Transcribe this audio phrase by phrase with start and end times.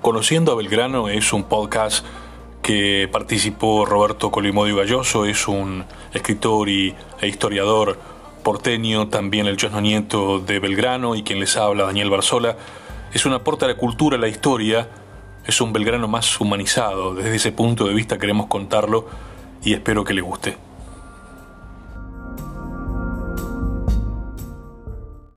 [0.00, 2.06] Conociendo a Belgrano es un podcast
[2.62, 5.84] que participó Roberto Colimodio Galloso, es un
[6.14, 7.98] escritor y, e historiador
[8.42, 12.56] porteño, también el chosno nieto de Belgrano y quien les habla, Daniel Barzola.
[13.12, 14.88] Es un aporte a la cultura, a la historia,
[15.44, 17.14] es un Belgrano más humanizado.
[17.14, 19.06] Desde ese punto de vista queremos contarlo
[19.62, 20.69] y espero que le guste.